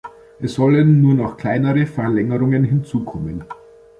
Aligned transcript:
Es 0.39 0.55
sollen 0.55 0.99
nur 0.99 1.13
noch 1.13 1.37
kleinere 1.37 1.85
Verlängerungen 1.85 2.63
hinzukommen. 2.63 3.43